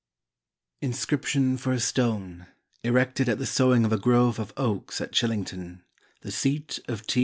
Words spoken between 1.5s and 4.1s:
FOR A STONE ERECTED AT THE SOWING OF A